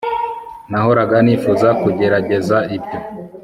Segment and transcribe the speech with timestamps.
[0.69, 2.97] Nahoraga nifuza kugerageza ibyo